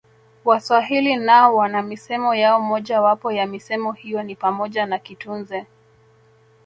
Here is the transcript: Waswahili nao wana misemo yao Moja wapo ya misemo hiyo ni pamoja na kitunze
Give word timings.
Waswahili 0.45 1.15
nao 1.15 1.55
wana 1.55 1.81
misemo 1.81 2.35
yao 2.35 2.61
Moja 2.61 3.01
wapo 3.01 3.31
ya 3.31 3.45
misemo 3.47 3.91
hiyo 3.91 4.23
ni 4.23 4.35
pamoja 4.35 4.85
na 4.85 4.99
kitunze 4.99 5.65